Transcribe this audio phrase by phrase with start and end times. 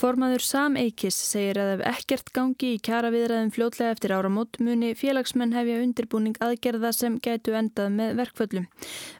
[0.00, 4.94] Formaður Sam Eikis segir að ef ekkert gangi í kjara viðræðum fljótlega eftir áramót muni
[4.96, 8.68] félagsmenn hefja undirbúning aðgerða sem gætu endað með verkföllum.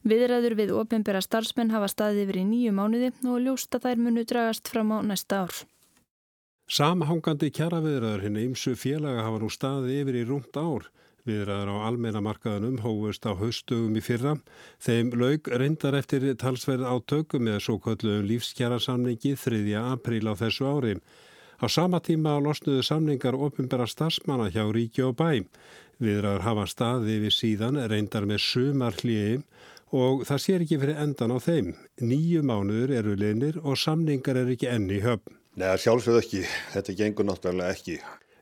[0.08, 4.72] Viðræður við ofinbera starfsmenn hafa staðið yfir í nýju mánuði og ljósta þær munu dragast
[4.72, 5.60] fram á næsta ár.
[6.70, 10.88] Samhangandi kjara viðræður hinn eimsu félaga hafa nú staðið yfir í rúmt ár.
[11.28, 14.36] Viðræður á almennamarkaðanum hófust á haustugum í fyrra.
[14.80, 19.74] Þeim laug reyndar eftir talsverð átöku með svo kalluðum lífskjærasamningi 3.
[19.80, 20.94] apríl á þessu ári.
[21.60, 25.44] Á sama tíma losnuðu samningar ofinbæra starfsmanna hjá ríki og bæ.
[26.00, 29.44] Viðræður hafa staði við síðan reyndar með sumar hlýjum
[29.92, 31.74] og það sér ekki fyrir endan á þeim.
[32.00, 35.36] Nýju mánuður eru linir og samningar eru ekki enni höfn.
[35.60, 36.42] Nei, sjálfsögð ekki.
[36.72, 38.00] Þetta gengur náttúrulega ekki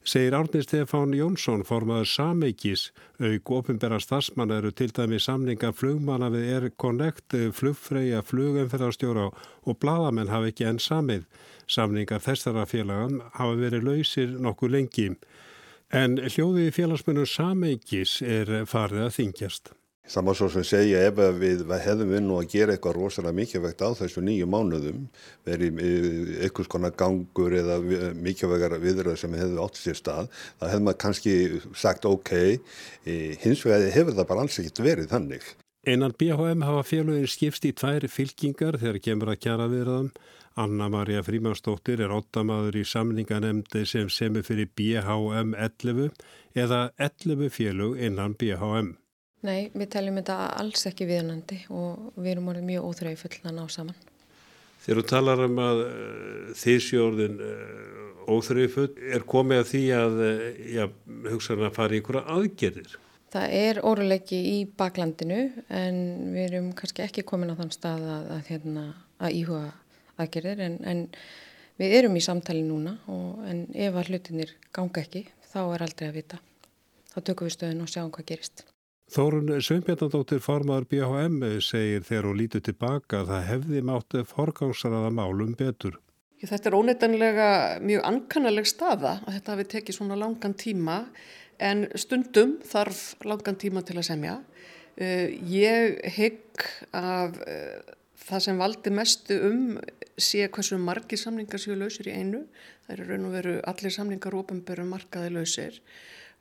[0.08, 2.86] segir Árni Stefán Jónsson formaður Sameikis
[3.20, 9.26] auk ofinbæra stafsmann eru til dæmi samninga flugmanna við Air Connect flugfreyja flugumferðarstjóra
[9.68, 11.26] og bladamenn hafa ekki enn samið.
[11.68, 15.10] Samningar þessara félagan hafa verið lausir nokkuð lengi.
[15.92, 19.74] En hljóðið félagsmennum Sameikis er farið að þingjast
[20.08, 23.84] Það má svo sem segja ef við hefðum við nú að gera eitthvað rosalega mikilvægt
[23.84, 25.04] á þessu nýju mánuðum,
[25.44, 25.82] verið
[26.46, 27.76] einhvers konar gangur eða
[28.16, 31.34] mikilvægar viðröð sem hefðu átt sér stað, þá hefðum maður kannski
[31.76, 32.34] sagt ok,
[33.44, 35.48] hins vegar hefur það bara alls ekkert verið þannig.
[35.88, 40.10] Einan BHM hafa félagir skipst í tværi fylkingar þegar kemur að kjara viðröðum.
[40.58, 46.10] Anna-Maria Frímansdóttir er óttamaður í samninganemndi sem semur fyrir BHM 11
[46.58, 48.96] eða 11 félug innan BHM.
[49.46, 53.54] Nei, við teljum þetta alls ekki viðnandi og við erum orðið mjög óþröyu full að
[53.54, 53.98] ná saman.
[54.82, 59.82] Þegar þú talar um að uh, þið sjóðin uh, óþröyu full, er komið að því
[59.94, 60.22] að
[60.74, 60.84] já,
[61.28, 62.96] hugsaðan að fara í ykkur aðgerðir?
[63.28, 65.98] Það er óruleiki í baklandinu en
[66.32, 68.86] við erum kannski ekki komin á þann stað að, að, hérna,
[69.20, 69.66] að íhuga
[70.18, 71.04] aðgerðir en, en
[71.78, 76.08] við erum í samtali núna og, en ef að hlutinir ganga ekki þá er aldrei
[76.08, 76.40] að vita.
[77.12, 78.64] Þá tökum við stöðun og sjáum hvað gerist.
[79.08, 85.54] Þórun Sveinbjörnadóttir formadur BHM segir þegar hún lítur tilbaka að það hefði mátt forgangsraða málum
[85.56, 85.96] betur.
[86.38, 87.48] Þetta er óneitanlega
[87.82, 90.98] mjög ankannaleg staða að þetta hafi tekið svona langan tíma
[91.58, 94.36] en stundum þarf langan tíma til að semja.
[95.00, 97.96] Eh, ég hygg að eh,
[98.28, 99.66] það sem valdi mestu um
[100.20, 102.44] sé hversu margir samningar séu lausir í einu.
[102.84, 105.80] Það eru raun og veru allir samningar ofanböru markaði lausir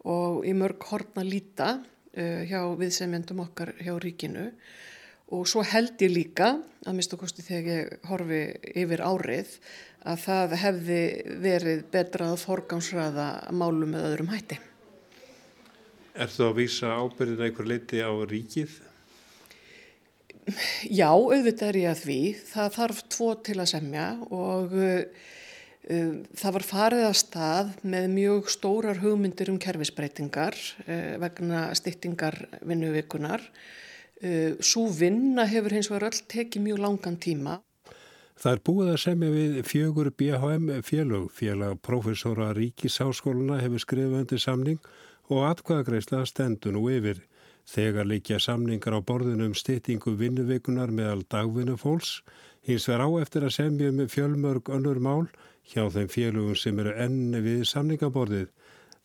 [0.04, 1.78] og í mörg hortna líta
[2.16, 4.48] hjá viðsemjandum okkar hjá ríkinu
[5.36, 6.54] og svo held ég líka,
[6.88, 8.42] að minnstu kosti þegar ég horfi
[8.80, 9.50] yfir árið,
[10.08, 11.00] að það hefði
[11.44, 14.60] verið betra að forgámsraða málum með öðrum hætti.
[16.16, 18.78] Er þú að vísa ábyrðin einhver leiti á ríkið?
[20.88, 22.22] Já, auðvitað er ég að því.
[22.48, 25.37] Það þarf tvo til að semja og Um,
[25.88, 33.46] það var farið að stað með mjög stórar hugmyndir um kerfisbreytingar uh, vegna styttingar vinnuvikunar.
[34.20, 37.56] Uh, Svo vinna hefur hins vegar öll tekið mjög langan tíma.
[38.38, 41.32] Það er búið að semja við fjögur BHM félög.
[41.34, 44.92] Félag profesora Ríkisáskóluna hefur skrifað undir samning
[45.32, 47.24] og atkvæðagreisla stendur nú yfir.
[47.68, 52.22] Þegar líkja samningar á borðinu um styttingu vinnuvikunar meðal dagvinnufólks,
[52.68, 55.26] hins verð á eftir að semja um fjölmörg önnur mál
[55.72, 58.48] hjá þeim félögum sem eru enni við samningaborðið.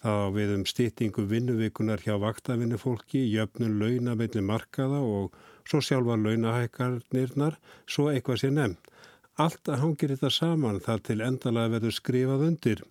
[0.02, 5.36] Þá við um stýttingu vinnuvikunar hjá vaktavinnufólki, jöfnun launa mellir markaða og
[5.68, 8.88] svo sjálfa launahækarnirnar, svo eitthvað sé nefnt.
[9.40, 12.82] Allt hangir þetta saman þar til endalega verður skrifað undir.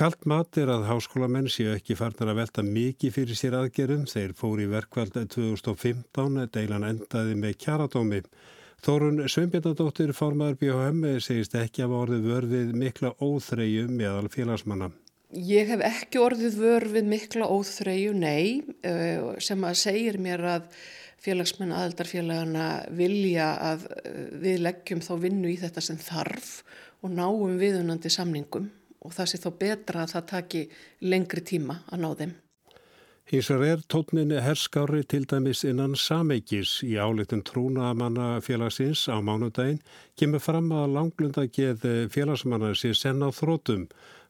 [0.00, 4.06] Kalt mat er að háskólamenn séu ekki farnar að velta mikið fyrir sér aðgerum.
[4.08, 8.30] Þeir fóri í verkvælda 2015, deilan endaði með kjaradómið.
[8.80, 14.88] Þórun Sveinbjörnadóttir formadur BHM segist ekki að orðið vörfið mikla óþreyju meðal félagsmanna.
[15.36, 20.72] Ég hef ekki orðið vörfið mikla óþreyju, nei, eh, sem að segir mér að
[21.20, 22.66] félagsmenn aðeldarfélagana
[22.96, 26.50] vilja að eh, við leggjum þá vinnu í þetta sem þarf
[27.04, 28.70] og náum viðunandi samningum
[29.04, 30.64] og það sé þá betra að það taki
[31.04, 32.34] lengri tíma að ná þeim.
[33.30, 39.78] Hísar er tótninni herskári til dæmis innan sameikis í áleitin trúnamanna félagsins á mánudaginn
[40.18, 43.84] kemur fram að langlunda geð félagsmanna sér senn á þrótum.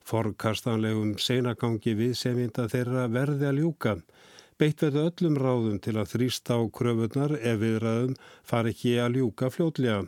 [0.04, 3.94] Forkastanlegum seinagangi við seminda þeirra verði að ljúka.
[4.60, 8.14] Beitt verðu öllum ráðum til að þrýst á kröfunar ef viðræðum
[8.44, 10.02] fari ekki að ljúka fljótlega.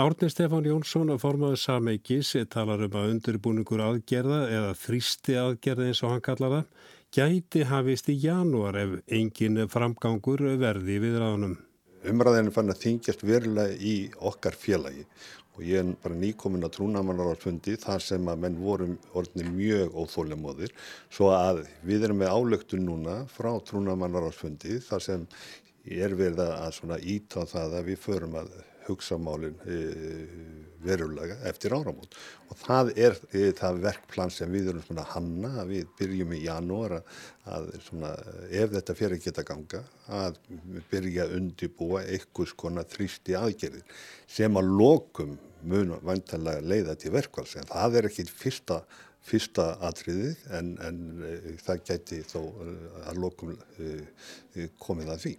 [0.00, 6.04] Árni Stefán Jónsson að formaðu sameikis talar um að undirbúningur aðgerða eða þrýsti aðgerða eins
[6.06, 11.56] og hann kallar það gæti hafist í janúar ef engin framgangur verði við ráðunum.
[12.06, 13.94] umræðinu fann að þingjast verulega í
[14.30, 15.02] okkar félagi
[15.56, 20.72] og ég er bara nýkomin að trúnamannaráðsfundi þar sem að menn vorum orðinir mjög óþólimóðir
[21.10, 25.26] svo að við erum með álöktun núna frá trúnamannaráðsfundi þar sem
[25.84, 28.54] er verið að íta það að við förum að
[28.86, 29.78] hugsa málinn e,
[30.80, 32.14] verulega eftir áramót
[32.48, 36.96] og það er e, það verkplan sem við erum svona hanna við byrjum í janúar
[37.00, 38.14] að, svona,
[38.48, 39.82] ef þetta fyrir geta ganga
[40.20, 40.40] að
[40.92, 47.58] byrja að undibúa einhvers konar þrýsti aðgerðir sem að lokum mun vantanlega leiða til verkvals
[47.60, 48.82] en það er ekki fyrsta
[49.30, 51.00] fyrsta atriði en, en
[51.60, 52.40] það gæti þó
[53.10, 53.52] að lokum
[54.80, 55.36] komið að því.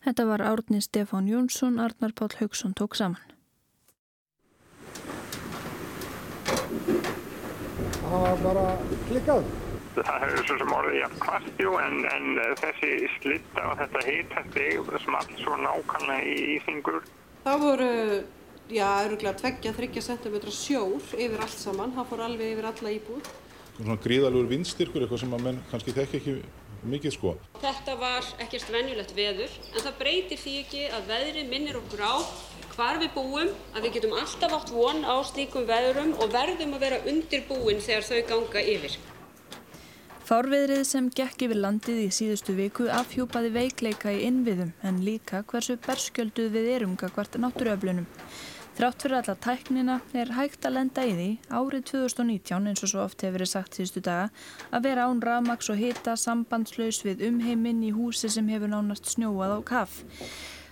[0.00, 3.20] Þetta var árni Stefán Jónsson, Arnar Pál Haugsson tók saman.
[8.00, 8.62] Það var bara
[9.10, 9.50] klikkað.
[9.98, 15.18] Það hefur svo sem orðið jafn kvastjú en, en þessi slitta og þetta hitastig sem
[15.18, 16.98] allt svo nákvæmlega í íþingur.
[17.44, 17.90] Það voru,
[18.72, 21.92] já, öruglega tveggja, þryggja centimetra sjór yfir allt saman.
[21.98, 23.30] Það fór alveg yfir alla íbúð.
[23.76, 26.38] Svona gríðalugur vindstyrkur, eitthvað sem að menn kannski þekki ekki
[26.86, 27.34] mikið sko.
[27.60, 32.14] Þetta var ekkert venjulegt veður en það breytir því ekki að veðri minnir okkur á
[32.74, 36.84] hvar við búum, að við getum alltaf átt von á slíkum veðurum og verðum að
[36.86, 38.94] vera undirbúin þegar þau ganga yfir.
[40.30, 45.74] Fárviðrið sem gekk yfir landið í síðustu viku afhjúpaði veikleika í innviðum en líka hversu
[45.82, 48.06] berskjölduð við erum hvert náttúruöflunum.
[48.80, 53.02] Þrátt fyrir alla tæknina er hægt að lenda í því árið 2019 eins og svo
[53.02, 54.30] oft hefur verið sagt síðustu daga
[54.72, 59.52] að vera án rafmaks og hita sambandslaus við umheiminn í húsi sem hefur nánast snjóað
[59.52, 59.98] á kaff.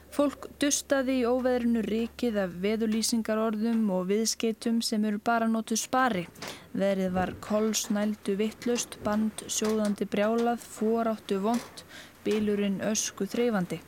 [0.09, 6.25] Fólk dustaði í óveðrinu ríkið af veðulýsingarorðum og viðskeitum sem eru bara nótuð spari.
[6.73, 11.85] Verið var kolsnældu vittlust, band, sjóðandi brjálað, fóráttu vond,
[12.25, 13.83] bílurinn ösku þreyfandi.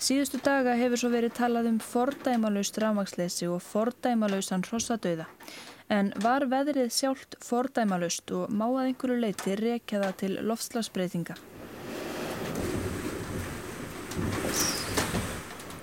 [0.00, 5.26] Síðustu daga hefur svo verið talað um fordæmalauðst rafmaksleysi og fordæmalauðsan hrossadauða.
[5.92, 11.36] En var veðrið sjálft fordæmalauðst og má að einhverju leiti rekja það til loftslagsbreytinga?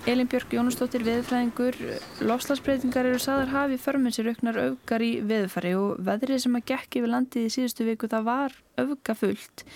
[0.08, 1.78] Elin Björk Jónustóttir veðfræðingur,
[2.26, 6.98] loftslagsbreytingar eru saðar hafi förminn sér auknar augar í veðfari og veðrið sem að gekk
[6.98, 9.66] yfir landið í síðustu viku það var auga fullt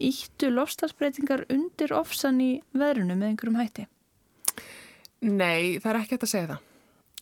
[0.00, 3.86] íttu lofslagsbreytingar undir ofsan í veðrunu með einhverjum hætti?
[5.22, 6.68] Nei, það er ekki hægt að segja það.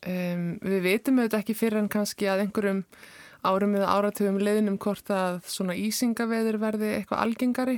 [0.01, 2.85] Um, við veitum auðvitað ekki fyrir en kannski að einhverjum
[3.45, 7.77] árum eða áratugum leðinum hvort að svona ísingaveður verði eitthvað algengari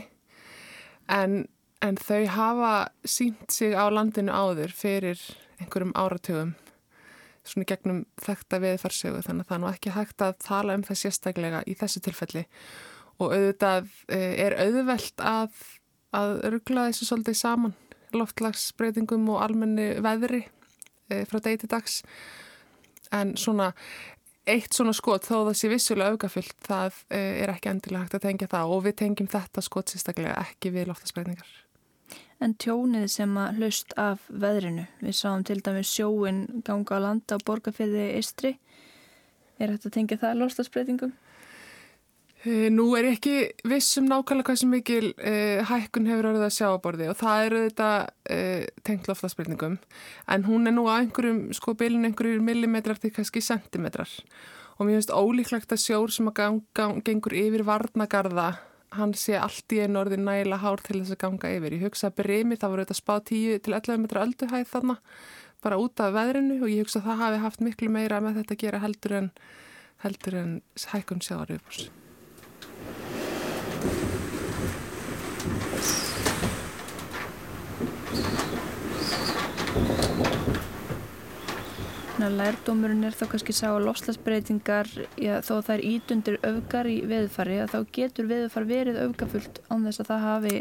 [1.12, 1.44] en,
[1.84, 2.74] en þau hafa
[3.04, 5.20] sínt sig á landinu áður fyrir
[5.60, 6.54] einhverjum áratugum
[7.44, 11.00] svona gegnum þekta veðfarsögu þannig að það er nú ekki hægt að tala um það
[11.02, 15.62] sérstaklega í þessu tilfelli og auðvitað eh, er auðvelt að,
[16.16, 17.76] að örgla þessu svolítið saman
[18.14, 20.44] loftlagsbreytingum og almenni veðri
[21.10, 22.02] e, frá degi til dags.
[23.14, 23.72] En svona
[24.50, 28.26] eitt svona skot þó það sé vissulega aukafyllt það e, er ekki endilega hægt að
[28.28, 28.74] tengja það.
[28.76, 31.60] Og við tengjum þetta skot sérstaklega ekki við loftlagsbreytingar
[32.44, 37.38] En tjónið sem að hlaust af veðrinu, við sáum til dæmi sjóin ganga á landa
[37.40, 38.58] á borgarfiði Istri,
[39.62, 41.14] er þetta að tengja það loftlagsbreytingum?
[42.44, 43.38] Eh, nú er ekki
[43.72, 47.44] vissum nákvæmlega hvað sem mikil uh, hækkun hefur orðið að sjá á borði og það
[47.46, 47.92] eru þetta
[48.36, 49.78] uh, tengt loftlagsbreytingum
[50.36, 54.12] en hún er nú á einhverjum sko bylun einhverjum millimetrar til kannski sentimetrar
[54.76, 58.50] og mér finnst ólíklegt að sjór sem að gang, gang, gengur yfir varnagarða
[59.00, 61.80] hann sé allt í einu orðið næla hár til þess að ganga yfir.
[61.80, 65.00] Ég hugsa að breymi það voru þetta spá 10 til 11 metra ölduhæð þarna
[65.64, 68.58] bara út af veðrinu og ég hugsa að það hafi haft miklu meira með þetta
[68.60, 69.34] að gera heldur en,
[70.04, 70.56] heldur en
[70.92, 71.94] hækkun sjáar yfirbúrs.
[82.44, 84.90] Lærdómurinn er þá kannski sá að lofslagsbreytingar,
[85.22, 89.86] já, þó það er ítundir öfgar í veðfari, að þá getur veðfar verið öfgafullt án
[89.88, 90.54] þess að það hafi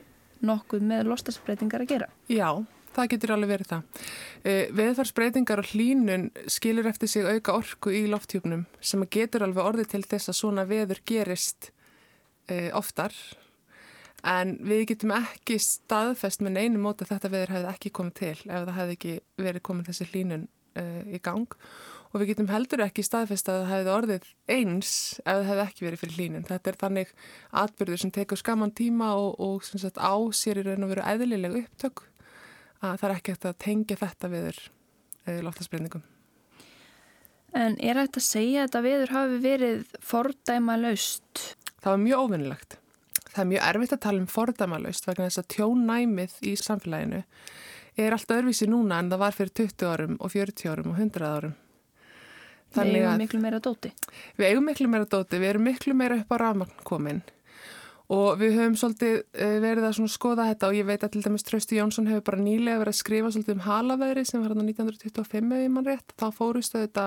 [0.50, 2.09] nokkuð með lofslagsbreytingar að gera.
[2.31, 2.49] Já,
[2.97, 4.07] það getur alveg verið það.
[4.42, 9.92] Eh, veðfarsbreytingar og hlínun skilur eftir sig auka orku í lofthjúpnum sem getur alveg orðið
[9.95, 11.73] til þess að svona veður gerist
[12.50, 13.16] eh, oftar
[14.23, 18.37] en við getum ekki staðfest með einu móti að þetta veður hefði ekki komið til
[18.47, 20.45] ef það hefði ekki verið komið þessi hlínun
[20.79, 21.57] uh, í gang
[22.12, 25.87] og við getum heldur ekki staðfest að það hefði orðið eins ef það hefði ekki
[25.87, 26.47] verið fyrir hlínun.
[26.49, 27.12] Þetta er þannig
[27.62, 31.57] atbyrður sem tekur skaman tíma og, og sagt, á sér í raun og veru eðlileg
[31.62, 32.05] upptök
[32.83, 34.61] að það er ekki eftir að tengja þetta viður
[35.25, 36.05] eða eh, loftasbreyndingum.
[37.52, 41.43] En er þetta að segja að þetta viður hafi verið fordæma laust?
[41.81, 42.79] Það var mjög óvinnilegt.
[43.33, 47.23] Það er mjög erfitt að tala um fordæma laust vegna þess að tjónæmið í samfélaginu
[48.03, 51.29] er allt öðruvísi núna en það var fyrir 20 árum og 40 árum og 100
[51.29, 51.55] árum.
[52.73, 53.93] Við eigum miklu meira dóti.
[54.39, 57.23] Við eigum miklu meira dóti, við erum miklu meira upp á rafmagn komin
[58.12, 61.47] og við höfum svolítið eh, verið að skoða þetta og ég veit að til dæmis
[61.49, 64.69] Trausti Jónsson hefur bara nýlega verið að skrifa svolítið um halaveðri sem var hann á
[64.69, 66.15] 1925 ef ég mann rétt.
[66.21, 67.07] Þá fórustu þetta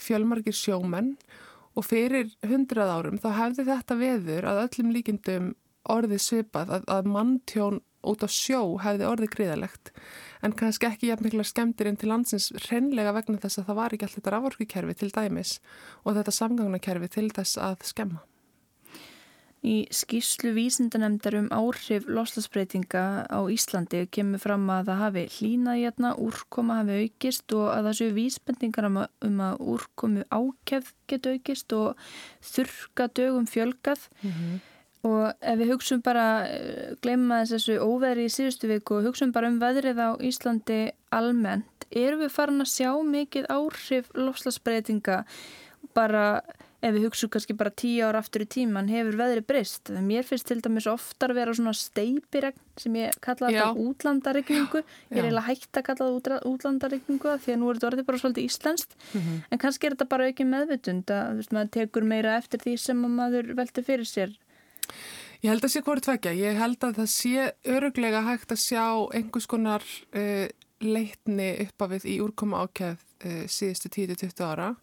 [0.00, 1.49] fjölmargir sjómenn og
[1.86, 5.52] fyrir hundrað árum þá hefði þetta veður að öllum líkindum
[5.90, 9.92] orðið svipað að, að manntjón út á sjó hefði orðið gríðalegt
[10.44, 13.96] en kannski ekki jafn mikla skemmtir inn til landsins reynlega vegna þess að það var
[13.96, 15.54] ekki alltaf þetta raforkukerfi til dæmis
[16.04, 18.24] og þetta samgangnakerfi til þess að skemma.
[19.60, 26.12] Í skýrslu vísindanemndar um áhrif loslasbreytinga á Íslandi kemur fram að það hafi hlínað hérna,
[26.16, 31.34] úrkoma hafi aukist og að það séu vísbendingar um að, um að úrkomu ákefð geta
[31.36, 32.06] aukist og
[32.40, 34.56] þurka dögum fjölgað mm -hmm.
[35.10, 39.48] og ef við hugsun bara, eh, glemma þessu óveðri í síðustu viku og hugsun bara
[39.52, 45.24] um veðrið á Íslandi almennt, erum við farin að sjá mikið áhrif loslasbreytinga
[45.92, 46.40] bara
[46.80, 49.92] ef við hugsaum kannski bara tíu ára aftur í tíman hefur veðri breyst.
[50.04, 54.82] Mér finnst til dæmis oftar vera svona steipiregn sem ég kallaði þetta útlandaregningu.
[55.10, 58.22] Ég er eiginlega hægt að kalla þetta útlandaregningu því að nú er þetta orðið bara
[58.22, 58.96] svolítið íslenskt.
[59.12, 59.42] Mm -hmm.
[59.50, 62.96] En kannski er þetta bara ekki meðvitund að veist, maður tekur meira eftir því sem
[62.96, 64.36] maður velti fyrir sér.
[65.40, 66.32] Ég held að sé hvort tvekja.
[66.36, 69.82] Ég held að það sé öruglega hægt að sjá einhvers konar
[70.12, 70.48] uh,
[70.80, 74.74] leitni uppafið í úrkoma ákjæð uh, síðustu 10-20 ára.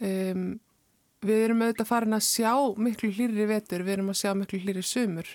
[0.00, 0.60] Um,
[1.26, 2.52] við erum auðvitað farin að sjá
[2.86, 5.30] miklu hlýri vetur, við erum að sjá miklu hlýri sumur.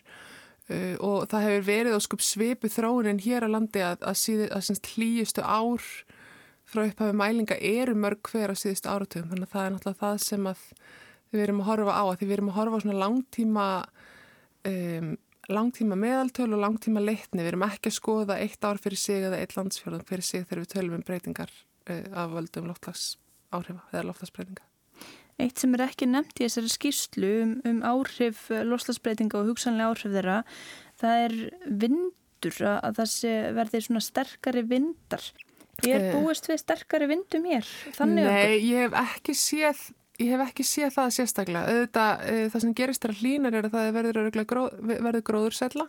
[0.69, 4.49] Uh, og það hefur verið á skup svipu þróunin hér á landi að, að, síðu,
[4.53, 5.87] að síðust hlýjustu ár
[6.69, 10.19] frá upphafi mælinga eru mörg hver á síðustu áratöfum, þannig að það er náttúrulega það
[10.27, 10.51] sem
[11.33, 13.65] við erum að horfa á, að við erum að horfa á svona langtíma
[14.69, 15.09] um,
[15.49, 19.41] langtíma meðaltöl og langtíma leitni, við erum ekki að skoða eitt ár fyrir sig eða
[19.41, 21.53] eitt landsfjörðan fyrir sig þegar við tölum um breytingar
[21.89, 23.15] uh, af völdum loftlags
[23.49, 24.68] áhrifa eða loftasbreytinga.
[25.39, 29.93] Eitt sem er ekki nefnt í þessari skýrslu um, um áhrif eh, loslasbreytinga og hugsanlega
[29.93, 30.39] áhrif þeirra,
[30.99, 31.35] það er
[31.83, 35.29] vindur, að það verði svona sterkari vindar.
[35.87, 36.17] Ég er eh.
[36.17, 38.49] búist við sterkari vindum hér, þannig okkur.
[38.51, 39.85] Nei, ég hef ekki séð,
[40.19, 41.71] ég hef ekki séð það sérstaklega.
[41.71, 45.87] Auðvitað, eh, það sem gerist þar hlínar er að það verður, gróð, verður gróðursella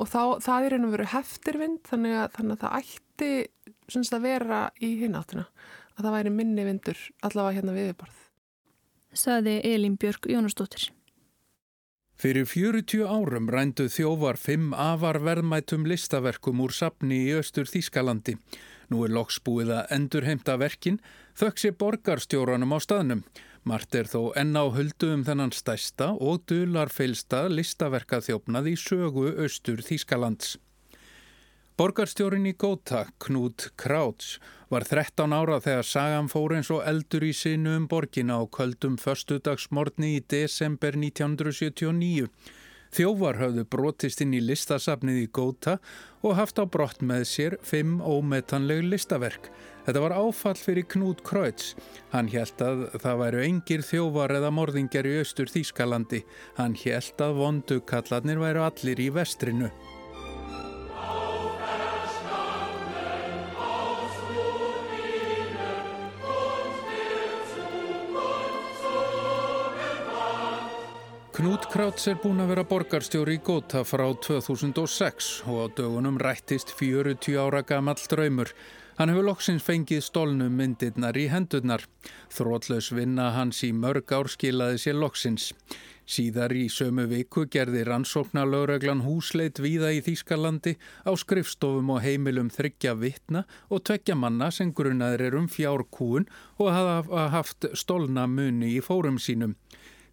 [0.00, 4.94] og þá, það er einhverju heftirvind, þannig að, þannig að það ætti að vera í
[5.02, 5.46] hináttina,
[5.98, 8.29] að það væri minni vindur allavega hérna viðborð
[9.12, 10.90] saði Elin Björg Jónasdóttir.
[12.20, 18.34] Fyrir 40 árum rændu þjóvar fimm afar verðmætum listaverkum úr sapni í Östur Þískalandi.
[18.92, 20.98] Nú er loksbúið að endurheimta verkin,
[21.32, 23.22] þöksi borgarstjóranum á staðnum.
[23.64, 29.30] Mart er þó enn á höldu um þennan stæsta og dular feilsta listaverkaþjófnað í sögu
[29.46, 30.58] Östur Þískalands.
[31.80, 34.36] Borgarstjórin í Góta, Knút Krauts,
[34.70, 38.94] var 13 ára þegar sagan fór eins og eldur í sinu um borgina á köldum
[39.02, 42.30] förstudagsmorni í desember 1979.
[42.94, 45.76] Þjóvar hafðu brotist inn í listasafnið í Góta
[46.26, 49.50] og haft á brott með sér fimm ómetanleg listaverk.
[49.86, 51.76] Þetta var áfall fyrir Knút Krauts.
[52.14, 56.24] Hann held að það væru engir þjóvar eða morðingar í austur Þýskalandi.
[56.58, 59.70] Hann held að vondukallarnir væru allir í vestrinu.
[71.40, 76.74] Knút Krauts er búin að vera borgarstjóri í Góta frá 2006 og á dögunum rættist
[76.76, 78.50] 40 ára gamall draumur.
[78.98, 81.86] Hann hefur loksins fengið stólnum myndirnar í hendurnar.
[82.28, 85.46] Þrótlaus vinna hans í mörg ár skilaði sér loksins.
[86.04, 90.74] Síðar í sömu viku gerði rannsóknar lögreglan húsleit víða í Þýskalandi
[91.08, 96.28] á skrifstofum og heimilum þryggja vittna og tveggja manna sem grunnaður er um fjárkúun
[96.60, 99.56] og hafa haft stólna muni í fórum sínum.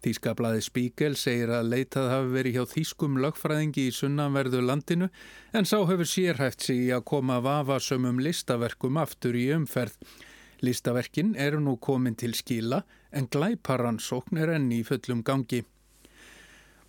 [0.04, 5.08] Þýskablaði Spíkel segir að leitað hafi verið hjá þýskum lögfræðingi í sunnanverðu landinu
[5.52, 9.96] en sá hefur sérhæft sig í að koma vafasömmum listaverkum aftur í umferð.
[10.62, 15.64] Listaverkin eru nú komin til skila en glæparansókn er enni í fullum gangi.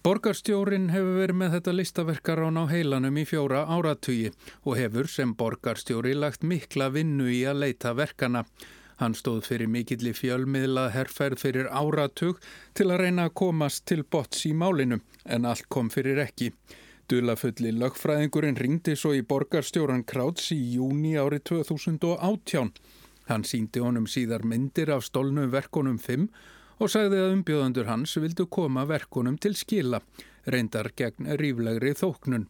[0.06, 4.30] Borgarstjórin hefur verið með þetta listaverkarán á heilanum í fjóra áratugi
[4.63, 8.46] og hefur sem borgarstjóri lagt mikla vinnu í að leita verkana.
[9.00, 12.41] Hann stóð fyrir mikilli fjölmiðla herrferð fyrir áratug
[12.75, 16.50] til að reyna að komast til bots í málinu en allt kom fyrir ekki.
[17.10, 22.74] Dulafulli lögfræðingurinn ringdi svo í borgarstjóran Krauts í júni árið 2018.
[23.32, 26.27] Hann síndi honum síðar myndir af stólnu verkonum 5
[26.79, 30.03] og sagði að umbjóðandur hans vildu koma verkonum til skila,
[30.46, 32.50] reyndar gegn ríflegri þóknun.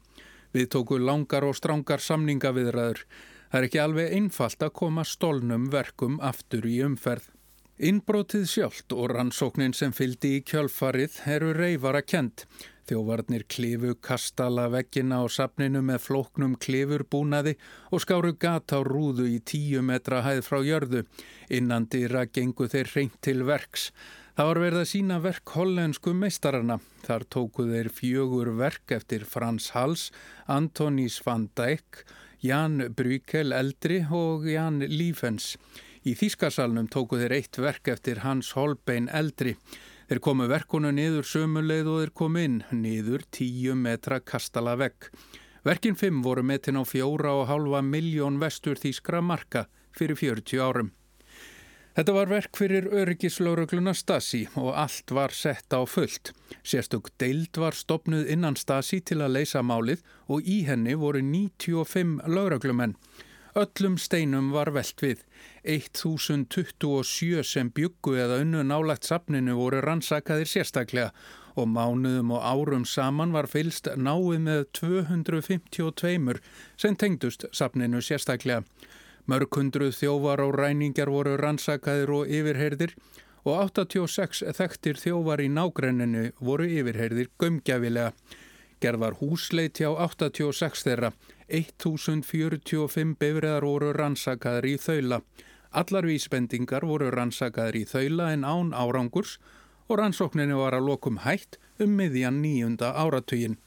[0.54, 3.06] Við tóku langar og strángar samningaviðræður.
[3.50, 7.32] Það er ekki alveg einfalt að koma stólnum verkum aftur í umferð.
[7.80, 12.44] Innbrótið sjálft og rannsóknin sem fyldi í kjölfarið eru reyfara kent.
[12.90, 17.56] Þjóvarnir klifu kastala veggina á sapninu með flóknum klifurbúnaði
[17.94, 21.04] og skáru gata á rúðu í tíu metra hæð frá jörðu.
[21.50, 23.90] Innan dýra gengu þeir reynt til verks.
[24.36, 26.80] Það var verið að sína verk hollensku meistarana.
[27.06, 30.10] Þar tóku þeir fjögur verk eftir Frans Hals,
[30.48, 32.06] Antonis van Dijk,
[32.40, 35.58] Jan Brykel Eldri og Jan Lífens.
[36.08, 39.58] Í Þískasalnum tóku þeir eitt verk eftir Hans Holbein Eldri.
[40.08, 45.10] Þeir komu verkunu niður sömuleið og þeir komu inn, niður tíu metra kastala vekk.
[45.68, 50.94] Verkin fimm voru metin á fjóra og halva miljón vestur Þískra marka fyrir 40 árum.
[51.98, 56.32] Þetta var verk fyrir öryggislaurugluna Stasi og allt var sett á fullt.
[56.64, 62.22] Sérstök deild var stopnuð innan Stasi til að leysa málið og í henni voru 95
[62.30, 62.96] lauruglumenn.
[63.58, 65.24] Öllum steinum var velt við.
[65.66, 71.10] 1027 sem byggu eða unnu nálagt sapninu voru rannsakaðir sérstaklega
[71.60, 76.40] og mánuðum og árum saman var fylst náið með 252
[76.78, 78.64] sem tengdust sapninu sérstaklega.
[79.30, 82.96] Mörgundruð þjóvar og ræningar voru rannsakaðir og yfirherðir
[83.46, 88.16] og 86 þekktir þjóvar í nágrenninu voru yfirherðir gömgjafilega.
[88.82, 91.12] Gerðar húsleit hjá 86 þeirra,
[91.52, 95.22] 1045 bifriðar voru rannsakaðir í þaula.
[95.70, 99.38] Allar vísbendingar voru rannsakaðir í þaula en án árangurs
[99.90, 103.60] og rannsókninu var að lokum hætt um miðjan nýjunda áratugin.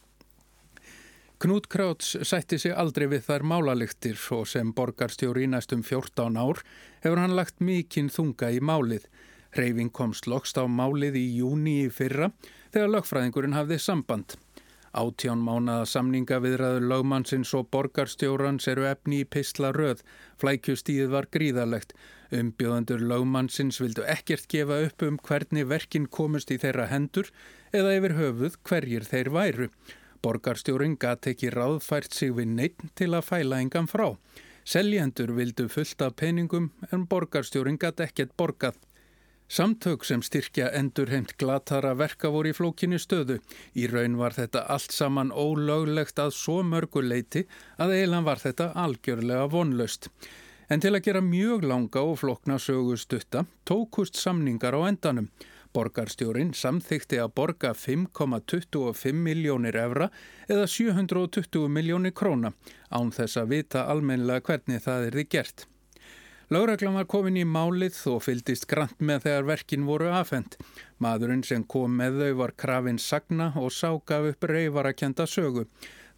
[1.42, 6.60] Knút Krauts sætti sig aldrei við þær málaliktir og sem borgarstjóri í næstum 14 ár
[7.02, 9.08] hefur hann lagt mikinn þunga í málið.
[9.56, 12.28] Hreyfing komst lokst á málið í júni í fyrra
[12.70, 14.36] þegar lögfræðingurinn hafði samband.
[14.94, 20.04] Átján mánaða samninga viðræður lögmannsins og borgarstjórans eru efni í pisla röð.
[20.38, 21.96] Flækjustíð var gríðarlegt.
[22.30, 27.34] Umbjóðandur lögmannsins vildu ekkert gefa upp um hvernig verkin komust í þeirra hendur
[27.74, 29.68] eða yfir höfuð hverjir þeir væru.
[30.22, 34.12] Borgarstjórin gati ekki ráðfært sig við neitt til að fæla engan frá.
[34.62, 38.76] Seljendur vildu fullt af peningum en borgarstjórin gati ekkert borgað.
[39.52, 43.40] Samtök sem styrkja endurheimt glatara verka voru í flókinu stöðu.
[43.74, 47.42] Í raun var þetta allt saman ólöglegt að svo mörguleiti
[47.76, 50.08] að eilan var þetta algjörlega vonlaust.
[50.70, 55.28] En til að gera mjög langa og flokna sögustutta tókust samningar á endanum.
[55.72, 60.10] Borgarstjórin samþykti að borga 5,25 miljónir evra
[60.48, 62.52] eða 720 miljónir króna
[62.92, 65.66] án þess að vita almennilega hvernig það er þið gert.
[66.52, 70.58] Láreglan var komin í málið og fyldist grant með þegar verkin voru afhengt.
[71.00, 75.64] Maðurinn sem kom með þau var krafinn Sagna og ságaf upp reyfarakenda sögu.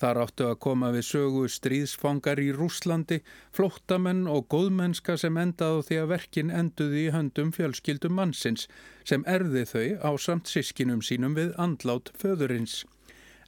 [0.05, 3.17] Þar áttu að koma við sögu stríðsfangar í Rúslandi,
[3.57, 8.67] flóttamenn og góðmennska sem endaði því að verkin enduði í höndum fjölskyldum mannsins
[9.09, 12.83] sem erði þau á samt sískinum sínum við andlát föðurins.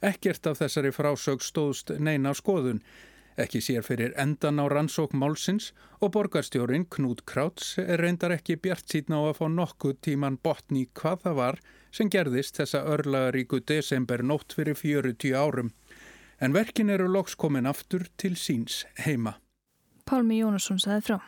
[0.01, 2.81] Ekkert af þessari frásög stóðst neina skoðun,
[3.37, 8.89] ekki sér fyrir endan á rannsók málsins og borgarstjórin Knút Krauts er reyndar ekki bjart
[8.89, 11.61] síðan á að fá nokkuð tíman botni hvað það var
[11.93, 15.69] sem gerðist þessa örlagaríku desember nótt fyrir 40 árum
[16.41, 19.37] en verkin eru loks komin aftur til síns heima.
[20.05, 21.19] Pálmi Jónasson saði frá.